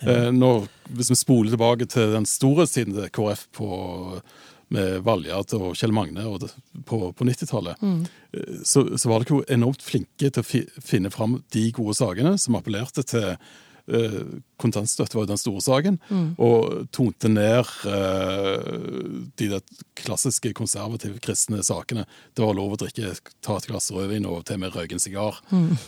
[0.00, 0.64] Eh, når,
[0.96, 3.68] hvis vi spoler tilbake til den store siden til KrF på,
[4.74, 6.50] med Valjat og Kjell Magne og det,
[6.88, 8.00] på, på 90-tallet, mm.
[8.64, 12.36] så, så var dere jo enormt flinke til å fi, finne fram de gode sakene
[12.40, 13.50] som appellerte til eh,
[14.60, 15.98] kontantstøtte var jo den store saken,
[16.40, 18.68] og tonte ned eh,
[19.40, 22.06] de der klassiske konservative kristne sakene.
[22.36, 23.14] Det var lov å drikke,
[23.44, 25.40] ta et glass rødvin og til og med røyke en sigar.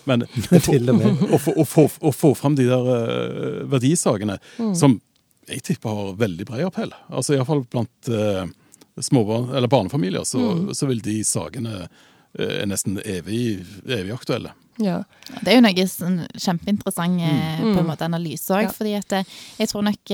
[0.09, 0.27] Men
[1.37, 4.39] å få, fram de der eh, verdisakene
[4.79, 5.01] som
[5.51, 6.93] jeg tipper har veldig bred appell.
[7.11, 8.45] Altså Iallfall blant uh,
[9.03, 14.55] småbarn, eller barnefamilier, så, så vil de sakene eh, er nesten evig, evig aktuelle.
[14.81, 15.03] Ja.
[15.43, 17.61] Det er jo noe sånn kjempeinteressant mm.
[17.61, 17.89] på en Mm.
[17.91, 18.69] måte analyse òg.
[18.69, 18.73] Ja.
[18.73, 19.25] fordi at eh,
[19.59, 20.13] jeg tror nok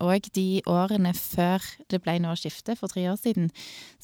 [0.00, 3.50] òg de årene før det ble noe skifte, for tre år siden,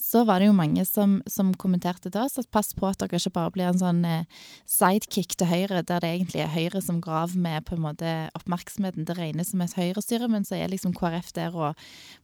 [0.02, 3.34] så var det jo mange som, som kommenterte da så pass på at dere ikke
[3.36, 4.24] bare blir en sånn eh,
[4.68, 9.06] sidekick til Høyre, der det egentlig er Høyre som graver med på en måte oppmerksomheten.
[9.08, 11.78] Det regnes som et Høyre-styre, men så er liksom KrF der og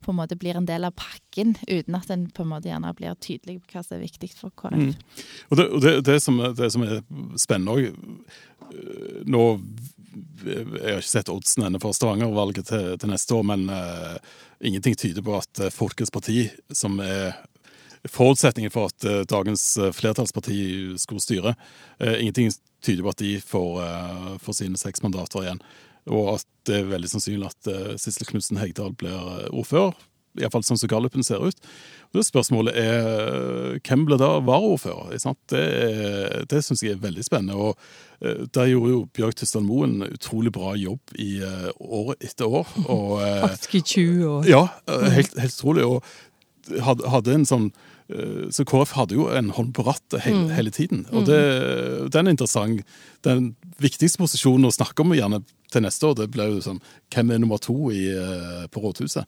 [0.05, 2.93] på en måte blir en del av pakken, uten at en på en måte gjerne
[2.99, 4.79] blir tydelig på hva som er viktig for KrF.
[4.79, 5.25] Mm.
[5.51, 7.01] Og det, og det, det, som, det som er
[7.39, 7.91] spennende òg
[9.29, 9.43] Nå
[10.45, 14.19] Jeg har ikke sett oddsen ennå for Stavanger-valget til, til neste år, men uh,
[14.61, 17.37] ingenting tyder på at eh, Folkets parti, som er
[18.09, 20.59] forutsetningen for at uh, dagens eh, flertallsparti
[21.01, 21.55] skulle styre,
[22.03, 22.53] uh, ingenting
[22.85, 25.63] tyder på at de får, eh, får sine seks mandater igjen.
[26.09, 29.97] Og at det er veldig sannsynlig at Sissel Knutsen Hegdal blir eh, ordfører.
[30.39, 31.57] Iallfall sånn som gallupen ser ut.
[32.13, 35.17] Og det Spørsmålet er hvem blir da varaordfører?
[35.51, 37.57] Det, er- det syns jeg er veldig spennende.
[37.57, 37.77] og
[38.23, 42.47] eh, Der gjorde jo Bjørg Tysdal Moen en utrolig bra jobb i eh, år etter
[42.47, 42.67] år.
[42.87, 43.21] og...
[43.25, 44.49] eh, Faktisk i 20 år.
[44.49, 45.85] ja, eh, helt, helt utrolig.
[45.85, 46.03] Og
[46.85, 47.88] hadde, hadde en sånn eh,
[48.51, 51.03] Så KrF hadde jo en hånd på rattet hele, hele tiden.
[51.13, 51.39] Og det,
[52.15, 52.81] den er interessant.
[53.27, 53.51] Den
[53.83, 55.43] viktigste posisjonen å snakke om gjerne
[55.73, 56.79] til neste år, det blir jo sånn
[57.13, 59.27] Hvem er nummer to i, eh, på rådhuset?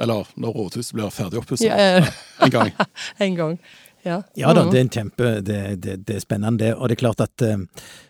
[0.00, 2.06] Eller når rådhuset blir ferdig oppusset Ja, ja.
[2.46, 2.72] en gang.
[3.20, 3.58] En gang.
[4.06, 4.70] Ja, Ja da, Mhm.
[4.72, 6.74] det er en kjempe Det, det, det er spennende, det.
[6.78, 7.56] Og det er klart at eh,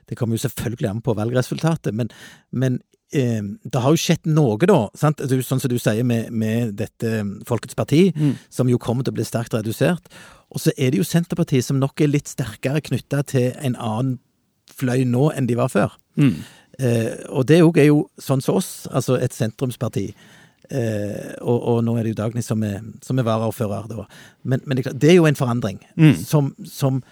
[0.06, 2.10] det kommer jo selvfølgelig an på valgresultatet, men,
[2.52, 4.78] men eh, det har jo skjedd noe, da.
[4.98, 5.22] Sant?
[5.30, 8.08] Du, sånn som du sier med, med dette eh, Folkets Parti,
[8.50, 10.10] som jo kommer til å bli sterkt redusert.
[10.50, 14.18] Og så er det jo Senterpartiet som nok er litt sterkere knytta til en annen
[14.76, 15.94] fløy nå enn de var før.
[16.18, 16.42] Mm.
[16.78, 20.10] Eh, og det òg er jo sånn som oss, altså et sentrumsparti.
[20.66, 24.06] Eh, og, og nå er det jo Dagny som er, som er varaordfører, da.
[24.42, 25.78] Men, men det, det er jo en forandring
[26.26, 27.04] som, som,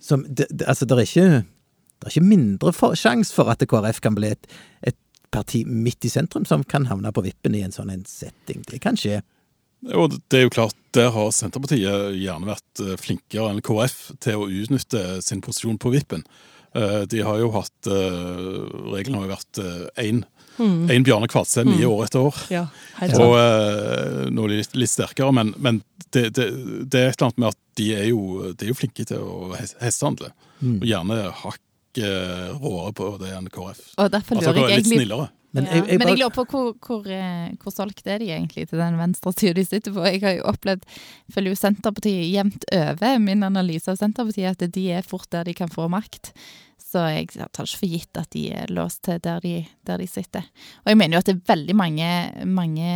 [0.00, 1.30] som det, det, Altså, det er ikke
[1.98, 4.46] det er ikke mindre sjanse for at KrF kan bli et,
[4.86, 4.98] et
[5.34, 8.64] parti midt i sentrum som kan havne på vippen i en sånn en setting.
[8.68, 9.20] Det kan skje.
[9.94, 14.40] Og det er jo klart, Der har Senterpartiet gjerne vært eh, flinkere enn KrF til
[14.40, 16.24] å utnytte sin posisjon på vippen.
[16.74, 19.62] Eh, De har jo hatt Reglene Regelen har jo vært
[20.02, 20.24] én
[20.58, 22.34] en Bjarne Kvadsheim i år etter år.
[22.50, 22.64] ja.
[23.14, 26.48] Og eh, nå er de litt, litt sterkere, men, men det, det,
[26.90, 29.22] det er et eller annet med at de er jo, de er jo flinke til
[29.22, 30.32] å hestehandle.
[30.58, 30.80] Mm.
[30.80, 31.60] Og gjerne hakk
[32.04, 33.82] eh, råere på det enn KrF.
[33.96, 35.28] Og derfor Altså lurer jeg litt snillere.
[35.56, 35.78] Men ja.
[35.78, 38.82] jeg, jeg Men jeg lurer på hvor, hvor, eh, hvor solgt er de egentlig til
[38.82, 40.04] den venstresida de sitter på.
[40.04, 40.84] Jeg har jo opplevd,
[41.32, 45.56] følger jo Senterpartiet jevnt over min analyse av Senterpartiet, at de er fort der de
[45.56, 46.34] kan få makt.
[46.88, 49.56] Så jeg tar ikke for gitt at de er låst til der de,
[49.88, 50.46] der de sitter.
[50.84, 52.12] Og jeg mener jo at det er veldig mange,
[52.48, 52.92] mange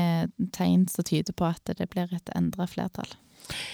[0.56, 3.10] tegn som tyder på at det blir et endra flertall.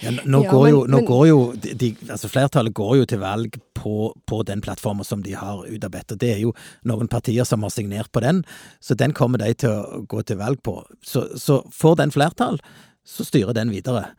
[0.01, 3.05] Ja, nå, Ja, går men- jo, nå men- går jo de, altså Flertallet går jo
[3.05, 6.17] til valg på, på den plattformen som de har utarbeidet.
[6.19, 6.53] Det er jo
[6.85, 8.43] noen partier som har signert på den,
[8.81, 10.83] så den kommer de til å gå til valg på.
[11.03, 12.59] Så, så får den flertall,
[13.07, 14.09] så styrer den videre.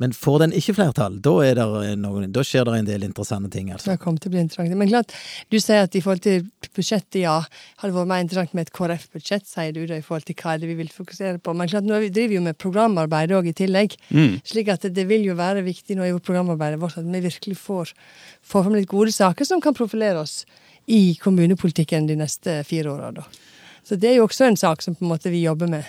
[0.00, 1.66] Men får den ikke flertall, da, er det
[2.00, 3.68] noen, da skjer det en del interessante ting.
[3.74, 3.90] altså.
[3.92, 4.76] Det kommer til å bli interessant.
[4.80, 5.12] Men klart,
[5.52, 7.36] du sier at i forhold til budsjettet, ja,
[7.82, 10.70] hadde vært mer interessant med et KrF-budsjett, sier du da, i forhold til hva det
[10.70, 11.52] vi vil fokusere på.
[11.56, 13.98] Men klart, nå driver vi jo med programarbeid òg i tillegg.
[14.48, 17.60] Slik at det, det vil jo være viktig nå i programarbeidet vårt at vi virkelig
[17.60, 17.92] får,
[18.40, 20.42] får fram litt gode saker som kan profilere oss
[20.90, 23.28] i kommunepolitikken de neste fire åra, da.
[23.84, 25.86] Så det er jo også en sak som på en måte vi jobber med.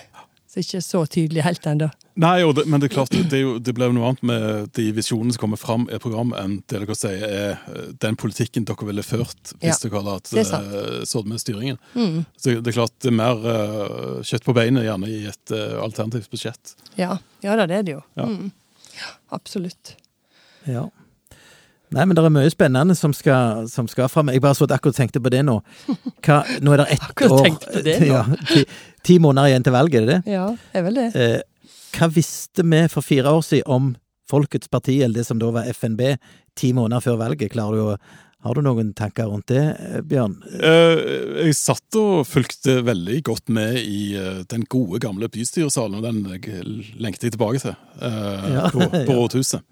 [0.52, 1.86] Så ikke så tydelig helt ennå.
[2.20, 4.66] Nei, det, men det er klart, det, er jo, det ble jo noe annet med
[4.76, 8.18] de visjonene som kommer fram i et program, enn det dere sier er eh, den
[8.20, 10.28] politikken dere ville ført hvis Ja, dere hadde hatt
[11.08, 11.80] sittet med styringen.
[12.36, 15.78] Så det er klart det er mer eh, kjøtt på beinet gjerne i et eh,
[15.80, 16.74] alternativt budsjett.
[17.00, 17.16] Ja.
[17.40, 18.04] ja da, det er det jo.
[18.20, 18.28] Ja.
[18.28, 18.52] Mm.
[19.32, 19.96] Absolutt.
[20.68, 20.90] Ja.
[21.92, 24.30] Nei, men det er mye spennende som skal, som skal fram.
[24.32, 25.58] Jeg bare så at akkurat tenkte på det nå.
[26.24, 28.10] Hva, nå er det ett Akkurat år på det nå.
[28.12, 28.64] Ja, ti,
[29.04, 30.36] ti måneder igjen til valget, er det det?
[30.38, 31.08] Ja, er vel det.
[31.14, 33.92] Eh, hva visste vi for fire år siden om
[34.32, 36.00] Folkets Parti, eller det som da var FNB,
[36.56, 37.52] ti måneder før valget?
[37.52, 37.96] Klarer du å
[38.42, 40.32] Har du noen tanker rundt det, eh, Bjørn?
[40.58, 41.02] Eh,
[41.46, 46.24] jeg satt og fulgte veldig godt med i eh, den gode, gamle bystyresalen, og den
[46.98, 49.14] lengter jeg tilbake til, eh, Ja, på, på ja.
[49.14, 49.62] rådhuset.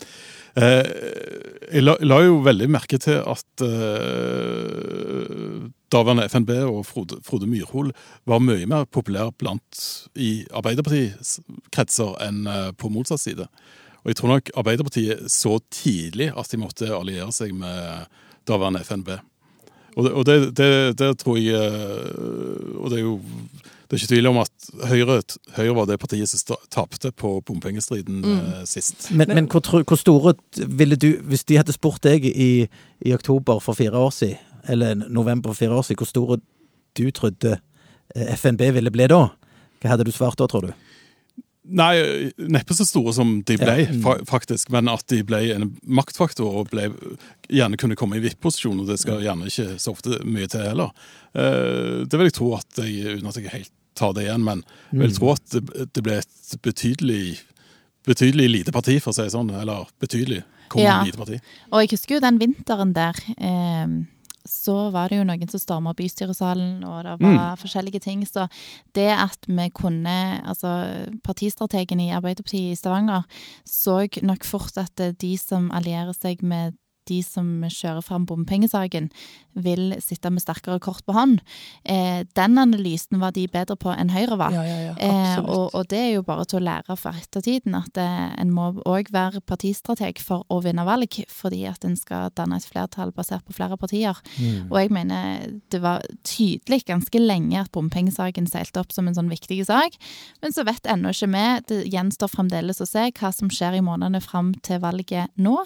[0.58, 0.86] Eh,
[1.70, 7.92] jeg la, la jo veldig merke til at eh, daværende FNB og Frode, Frode Myrhol
[8.26, 9.84] var mye mer populær blant
[10.18, 11.38] i Arbeiderpartiets
[11.74, 13.46] kretser enn eh, på motsatt side.
[14.02, 18.08] Og jeg tror nok Arbeiderpartiet så tidlig at de måtte alliere seg med
[18.48, 19.14] daværende FNB.
[19.98, 23.16] Og det, og det, det, det tror jeg eh, Og det er jo
[23.90, 25.16] det er ikke tvil om at Høyre,
[25.57, 28.44] Høyre var det partiet som tapte på bompengestriden mm.
[28.70, 29.09] sist.
[29.11, 32.68] Men, men hvor, hvor store ville du Hvis de hadde spurt deg i,
[33.03, 34.38] i oktober for fire år siden,
[34.70, 36.38] eller november for fire år siden, hvor store
[36.94, 37.57] du trodde
[38.14, 39.24] eh, FNB ville bli da?
[39.83, 40.72] Hva hadde du svart da, tror du?
[41.70, 44.26] Nei, neppe så store som de ble, Ja, mm.
[44.31, 44.70] faktisk.
[44.70, 46.88] Men at de ble en maktfaktor og ble,
[47.50, 48.81] gjerne kunne komme i vipp-posisjon.
[48.85, 50.94] Og det skal gjerne ikke så ofte mye til heller.
[51.35, 54.64] Eh, det vil jeg tro at jeg, uten at jeg helt tar det igjen, men
[54.64, 55.02] jeg Mm.
[55.04, 55.56] vil tro at
[55.94, 57.22] det, ble et betydelig
[58.08, 59.50] Betydelig lite parti, for å si det sånn.
[59.60, 60.38] Eller betydelig
[60.72, 61.02] kom Ja.
[61.04, 61.36] lite parti.
[61.70, 63.12] Og jeg husker jo den vinteren der.
[63.36, 63.86] Eh,
[64.48, 68.24] så var det jo noen som storma bystyresalen, og det var forskjellige ting.
[68.24, 68.48] Så
[68.94, 73.22] det at vi kunne Altså, partistrategen i Arbeiderpartiet i Stavanger
[73.68, 76.74] så nok fort at de som allierer seg med
[77.10, 79.10] de som kjører fram bompengesaken,
[79.58, 81.40] vil sitte med sterkere kort på hånd.
[81.82, 84.54] Eh, den analysen var de bedre på enn Høyre var.
[84.54, 87.74] Ja, ja, ja, Eh, og, og det er jo bare til å lære for ettertiden
[87.78, 88.06] at det,
[88.40, 92.66] en må òg være partistrateg for å vinne valg, fordi at en skal danne et
[92.68, 94.18] flertall basert på flere partier.
[94.36, 94.68] Mm.
[94.68, 99.32] Og jeg mener det var tydelig ganske lenge at bompengesaken seilte opp som en sånn
[99.32, 99.96] viktig sak,
[100.44, 101.46] men så vet ennå ikke vi.
[101.70, 105.56] Det gjenstår fremdeles å se hva som skjer i månedene fram til valget nå.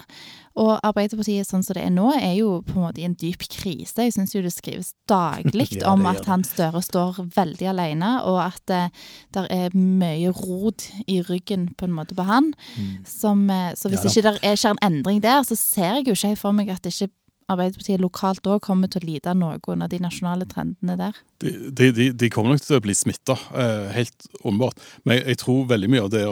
[0.55, 3.43] Og Arbeiderpartiet sånn som det er nå, er jo på en måte i en dyp
[3.51, 4.05] krise.
[4.05, 8.11] Jeg syns jo det skrives daglig Ja, om at Hans han Støre står veldig alene,
[8.29, 9.03] og at eh,
[9.35, 12.53] der er mye rod i ryggen på en måte på han.
[13.03, 14.05] Som, eh, så hvis Mm.
[14.05, 16.69] Ja ikke det er, skjer en endring der, så ser jeg jo ikke for meg
[16.69, 17.09] at ikke
[17.45, 21.17] Arbeiderpartiet lokalt òg kommer til å lide noen av de nasjonale trendene der.
[21.43, 24.81] De, de, de, de kommer nok til å bli smitta, eh, helt åpenbart.
[25.05, 26.23] Men jeg, jeg tror veldig mye av det,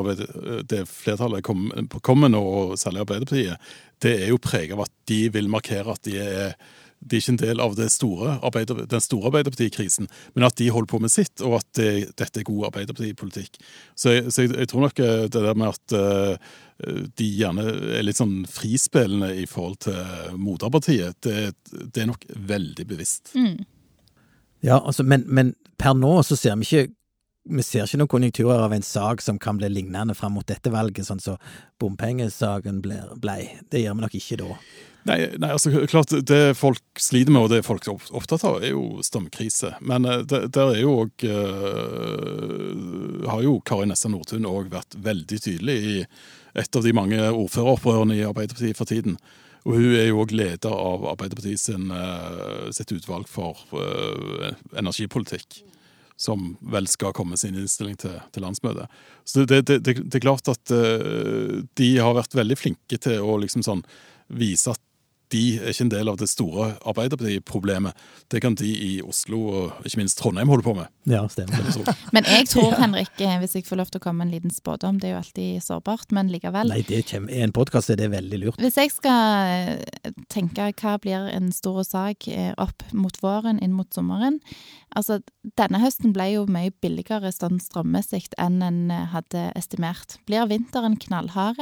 [0.71, 5.21] det flertallet kommer kommer nå, og særlig Arbeiderpartiet, det er jo preget av at de
[5.33, 6.57] vil markere at de er
[7.03, 10.69] de er ikke en del av det store arbeider, den store Arbeiderpartikrisen, men at de
[10.71, 11.89] holder på med sitt, og at det,
[12.19, 13.59] dette er god Arbeiderpartipolitikk.
[13.95, 16.53] Så, jeg, så jeg, jeg tror nok eh, det der med at uh,
[17.19, 17.65] de gjerne
[17.97, 23.35] er litt sånn frispillende i forhold til moderpartiet, det, det er nok veldig bevisst.
[24.63, 26.93] Ja, altså, men, men per nå så ser vi ikke
[27.43, 30.71] vi ser ikke noen konjunkturer av en sak som kan bli lignende fram mot dette
[30.71, 31.37] valget, sånn som
[31.81, 33.37] bompengesaken ble.
[33.71, 34.57] Det gjør vi nok ikke da.
[35.03, 38.71] Nei, nei, altså klart Det folk sliter med, og det folk er opptatt av, er
[38.71, 39.73] jo strømkrise.
[39.83, 41.25] Men eh, der er jo òg
[43.27, 45.97] Har jo Kari Nessa Nordtun òg vært veldig tydelig i
[46.53, 49.17] et av de mange ordføreropprørene i Arbeiderpartiet for tiden.
[49.63, 55.63] Og hun er jo òg leder av Arbeiderpartiet sin, eh, sitt utvalg for eh, energipolitikk.
[56.23, 58.87] Som vel skal komme sin innstilling til, til landsmøtet.
[59.27, 63.19] Så det, det, det, det er klart at eh, de har vært veldig flinke til
[63.19, 63.83] å liksom sånn
[64.31, 64.79] vise at
[65.31, 67.97] de er ikke en del av det store Arbeiderparti-problemet.
[68.31, 70.91] Det kan de i Oslo og ikke minst Trondheim holde på med.
[71.09, 71.63] Ja, stemmer.
[72.15, 74.53] Men jeg tror, Henrik, eh, hvis jeg får lov til å komme med en liten
[74.53, 76.69] spådom, det er jo alltid sårbart, men likevel.
[76.69, 78.61] Nei, det kommer, I en podkast er det veldig lurt.
[78.61, 83.75] Hvis jeg skal eh, tenke hva blir en stor sak eh, opp mot våren, inn
[83.75, 84.41] mot sommeren
[84.93, 85.19] Altså,
[85.57, 88.79] denne høsten ble jo mye billigere sånn strømmessig enn en
[89.13, 90.19] hadde estimert.
[90.29, 91.61] Blir vinteren knallhard,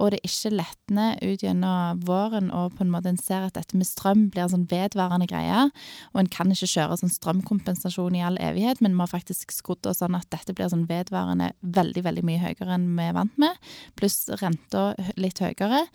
[0.00, 3.78] og det ikke letner ut gjennom våren, og på en måte en ser at dette
[3.78, 5.68] med strøm blir en sånn vedvarende greie,
[6.12, 9.86] og en kan ikke kjøre sånn strømkompensasjon i all evighet, men vi har faktisk skrudd
[9.90, 13.38] oss sånn at dette blir sånn vedvarende veldig, veldig mye høyere enn vi er vant
[13.40, 15.86] med, pluss renta litt høyere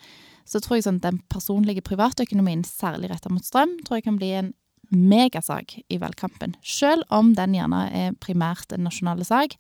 [0.48, 4.32] så tror jeg sånn den personlige privatøkonomien, særlig retta mot strøm, tror jeg kan bli
[4.38, 4.54] en
[4.94, 6.56] megasak i valgkampen.
[6.64, 9.58] Selv om den gjerne er primært en nasjonal sak,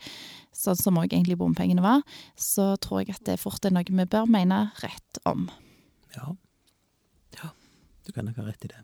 [0.55, 2.05] sånn som òg egentlig bompengene var,
[2.39, 5.49] så tror jeg at det fort er noe vi bør mene rett om.
[6.15, 6.31] Ja.
[8.07, 8.79] Du kan nok ha rett i det.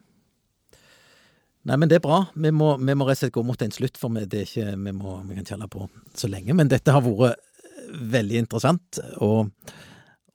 [1.64, 2.26] Nei, men det er bra.
[2.36, 4.50] Vi må, vi må rett og slett gå mot en slutt, for vi, det er
[4.50, 5.88] ikke, vi, må, vi kan ikke holde på
[6.20, 6.56] så lenge.
[6.60, 7.40] Men dette har vært
[8.14, 9.46] veldig interessant å,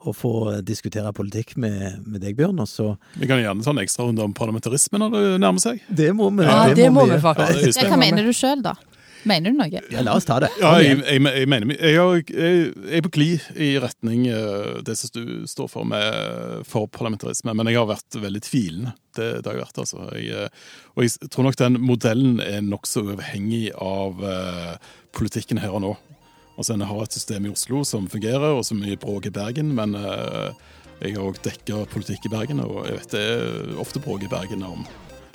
[0.09, 0.33] å få
[0.64, 2.62] diskutere politikk med, med deg, Bjørn.
[2.64, 5.83] Og så Vi kan gjerne ta en ekstrarunde om parlamentarisme når det nærmer seg.
[5.88, 6.48] Det må vi.
[6.48, 7.74] Ja, det må vi Ja, faktisk.
[7.77, 8.79] det er hva mener du sjøl, da?
[9.26, 9.81] Mener du noe?
[9.90, 10.50] Ja, la oss ta det.
[10.61, 12.22] Ja, jeg, jeg, jeg mener Jeg,
[12.94, 17.70] er på glid i retning eh, det som du står for med for parlamentarisme, men
[17.70, 18.94] jeg har vært veldig tvilende.
[19.16, 20.04] Det, det har jeg vært, altså.
[20.14, 24.74] Jeg, eh, og jeg tror nok den modellen er nokså uavhengig av uh,
[25.16, 25.92] politikken her og nå.
[26.59, 29.74] Altså, En har et system i Oslo som fungerer, og så mye bråk i Bergen,
[29.78, 30.54] men uh,
[31.02, 34.33] jeg har òg dekka politikk i Bergen, og jeg vet det er ofte bråk i
[34.33, 34.87] Bergen om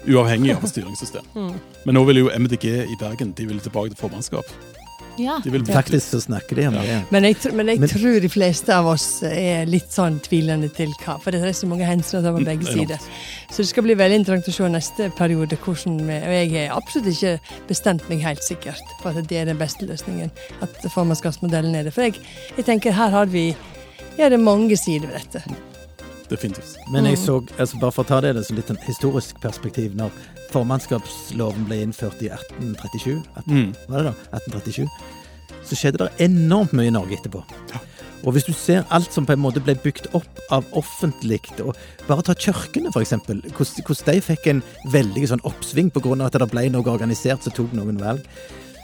[0.07, 1.23] Uavhengig av styringssystem.
[1.85, 4.45] Men nå vil jo MDG i Bergen de vil tilbake til formannskap.
[5.15, 5.35] Ja.
[5.43, 6.95] De vil Faktisk så snakker de om det.
[7.13, 10.89] Men jeg, men jeg Men- tror de fleste av oss er litt sånn tvilende til
[11.03, 11.19] hva.
[11.21, 12.97] For det er så mange hensyn å ta på begge Mm, sider.
[13.51, 16.75] Så det skal bli veldig interessant å se neste periode hvordan vi Og jeg har
[16.81, 17.39] absolutt ikke
[17.69, 20.31] bestemt meg helt sikkert på at det er den beste løsningen.
[20.61, 21.93] At formannskapsmodellen er det.
[21.93, 22.15] For jeg,
[22.57, 23.55] jeg tenker her har vi
[24.17, 25.43] ja, det er mange sider ved dette.
[26.33, 26.77] Definitivt.
[26.91, 27.25] Men jeg Mm.
[27.25, 30.09] så, altså bare for å ta det i litt historisk perspektiv, når
[30.51, 33.75] formannskapsloven ble innført i 1837, 18, Mm.
[33.89, 34.13] var det da?
[34.33, 34.87] 1837,
[35.63, 37.43] så skjedde det enormt mye i Norge etterpå.
[38.23, 41.75] Og hvis du ser alt som på en måte ble bygd opp av offentlig, og
[42.07, 46.69] bare ta kirkene eksempel, hvordan, de fikk en veldig sånn oppsving av at det ble
[46.69, 48.23] noe organisert som tok noen valg.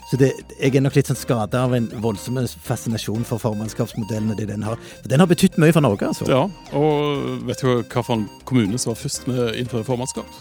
[0.09, 4.39] Så det, jeg er nok litt sånn skada av en voldsom fascinasjon for formannskapsmodellen og
[4.39, 4.79] det den har.
[5.03, 6.25] For den har betydd mye for Norge, altså.
[6.29, 10.39] Ja, og vet du hva for en kommune som var først med å innføre formannskap?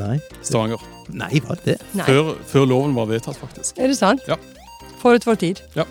[0.00, 0.18] Nei.
[0.42, 0.82] Stavanger.
[1.14, 2.02] Nei, var det det?
[2.02, 3.78] Før, før loven var vedtatt, faktisk.
[3.78, 4.26] Er det sant?
[4.26, 4.40] Ja.
[4.98, 5.62] Forut for tid.
[5.78, 5.86] Ja.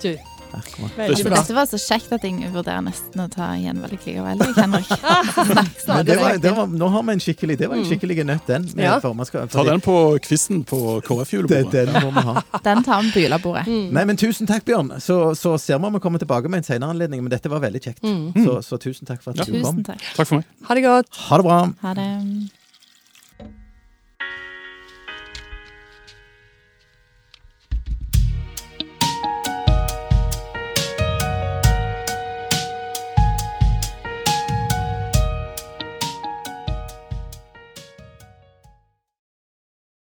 [0.00, 0.14] Du,
[0.52, 1.08] Bra.
[1.08, 4.90] Dette var så kjekt at jeg vurderer nesten å ta gjenvalg likevel, Henrik.
[5.88, 8.46] Men det var, det var, nå har vi en skikkelig Det var en skikkelig nøtt,
[8.50, 8.68] den.
[8.76, 8.98] Med Ja.
[9.00, 11.86] Ta den på quizen på Det, KrF-julebordet.
[11.92, 12.42] den må vi ha.
[12.68, 13.66] Den tar vi på julebordet.
[13.92, 14.92] Nei, men tusen takk, Bjørn.
[15.02, 17.22] Så, så ser vi om vi kommer tilbake med en senere anledning.
[17.24, 18.02] Men dette var veldig kjekt.
[18.36, 19.82] Så, så tusen takk for at du kom.
[19.86, 20.02] Takk.
[20.16, 20.50] Takk for meg.
[20.68, 21.14] Ha det godt.
[21.28, 21.60] Ha det bra.
[21.86, 22.10] Ha det.